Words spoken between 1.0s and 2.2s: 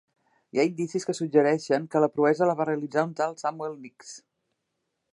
que suggereixen que la